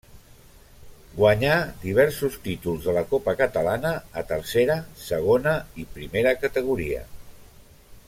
[1.17, 3.93] Guanyà diversos títols de la Copa Catalana
[4.23, 7.09] a tercera, segona i primera categoria.